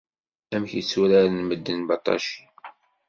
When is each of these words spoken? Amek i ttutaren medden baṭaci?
Amek 0.55 0.71
i 0.79 0.81
ttutaren 0.83 1.37
medden 1.47 1.79
baṭaci? 1.89 2.37